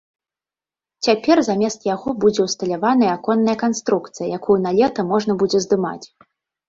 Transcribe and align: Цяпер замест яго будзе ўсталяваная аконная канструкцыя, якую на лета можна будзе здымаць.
Цяпер 1.07 1.37
замест 1.49 1.85
яго 1.95 2.09
будзе 2.25 2.41
ўсталяваная 2.47 3.11
аконная 3.17 3.55
канструкцыя, 3.65 4.31
якую 4.41 4.57
на 4.67 4.71
лета 4.79 5.01
можна 5.15 5.33
будзе 5.43 5.59
здымаць. 5.67 6.03